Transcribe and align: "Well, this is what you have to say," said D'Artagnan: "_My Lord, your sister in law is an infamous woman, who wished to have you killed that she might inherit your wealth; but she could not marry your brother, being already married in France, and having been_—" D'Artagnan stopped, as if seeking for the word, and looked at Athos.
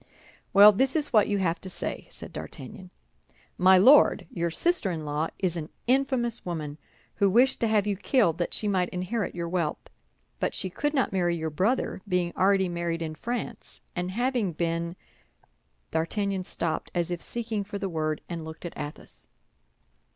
"Well, 0.51 0.71
this 0.71 0.95
is 0.95 1.13
what 1.13 1.27
you 1.27 1.37
have 1.37 1.61
to 1.61 1.69
say," 1.69 2.07
said 2.09 2.33
D'Artagnan: 2.33 2.89
"_My 3.59 3.79
Lord, 3.79 4.25
your 4.31 4.49
sister 4.49 4.89
in 4.89 5.05
law 5.05 5.27
is 5.37 5.55
an 5.55 5.69
infamous 5.85 6.43
woman, 6.43 6.79
who 7.17 7.29
wished 7.29 7.59
to 7.59 7.67
have 7.67 7.85
you 7.85 7.95
killed 7.95 8.39
that 8.39 8.51
she 8.51 8.67
might 8.67 8.89
inherit 8.89 9.35
your 9.35 9.47
wealth; 9.47 9.91
but 10.39 10.55
she 10.55 10.71
could 10.71 10.95
not 10.95 11.13
marry 11.13 11.35
your 11.35 11.51
brother, 11.51 12.01
being 12.07 12.33
already 12.35 12.67
married 12.67 13.03
in 13.03 13.13
France, 13.13 13.79
and 13.95 14.09
having 14.09 14.55
been_—" 14.55 14.95
D'Artagnan 15.91 16.45
stopped, 16.45 16.89
as 16.95 17.11
if 17.11 17.21
seeking 17.21 17.63
for 17.63 17.77
the 17.77 17.87
word, 17.87 18.21
and 18.27 18.43
looked 18.43 18.65
at 18.65 18.73
Athos. 18.75 19.27